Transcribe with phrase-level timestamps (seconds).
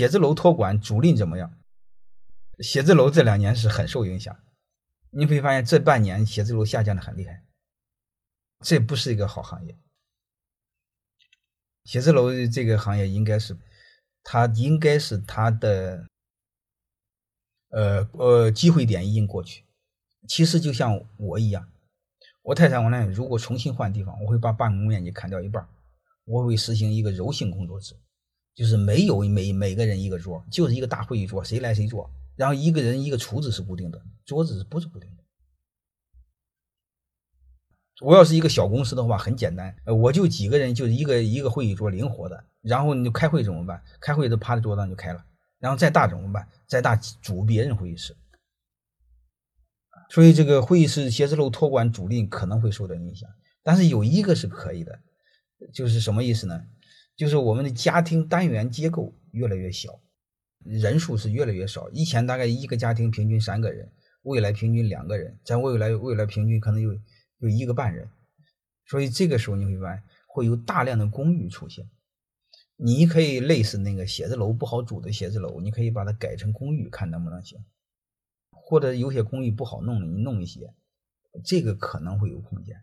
[0.00, 1.54] 写字楼托管租赁怎么样？
[2.60, 4.34] 写字楼这两年是很受影响，
[5.10, 7.44] 你会发现这半年写字楼下降的很厉害，
[8.60, 9.76] 这不是一个好行业。
[11.84, 13.58] 写字楼这个行业应该是，
[14.22, 16.06] 它应该是它的，
[17.68, 19.66] 呃呃，机会点已经过去。
[20.26, 21.70] 其实就像我一样，
[22.40, 25.68] 我太太我呢，如果重新换地方，我会把办公面积砍掉一半，
[26.24, 27.94] 我会实行一个柔性工作制，
[28.60, 32.10] 就是没有每每个人一个桌，就是一个大会议桌，谁来谁坐。
[32.36, 35.24] 然后一个人一个厨子是固定的，桌子是不是固定的？
[38.02, 42.44] 我要是一个小公司的话，很简单，我就几个人，就是一个一个会议桌，灵活的。
[42.60, 43.82] 然后你就开会怎么办？
[43.98, 45.24] 开会都趴在桌子上就开了。
[45.58, 46.46] 然后再大怎么办？
[46.66, 48.14] 再大组别人会议室。
[50.10, 53.26] 所以这个会议室写字楼托管租赁可能会受到影响，
[53.62, 55.00] 但是有一个是可以的，
[55.72, 56.62] 就是什么意思呢？
[57.20, 60.00] 就是我们的家庭单元结构越来越小。
[60.64, 66.98] 人数是越来越少，以前大概一个家庭平均三个人，未来平均两个人，在未来未来平均可能有
[67.40, 68.08] 有一个半人，
[68.86, 71.90] 所以这个时候你会发现会有大量的公寓出现。
[72.76, 77.62] 你可以类似那个写字楼不好租的写字楼，你可以把它改成公寓，看能不能行。
[78.50, 80.72] 或者有些公寓不好弄的，你弄一些，
[81.44, 82.80] 这个可能会有空间。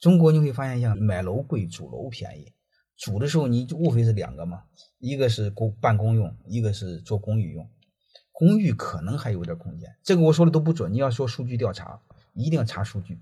[0.00, 2.52] 中国你会发现，像买楼贵，租楼便宜。
[2.96, 4.64] 煮的时候，你就无非是两个嘛，
[4.98, 7.68] 一个是公办公用，一个是做公寓用。
[8.32, 10.92] 公寓可能还有点空间，这个我说的都不准。
[10.92, 12.00] 你要说数据调查，
[12.34, 13.18] 一定要查数据。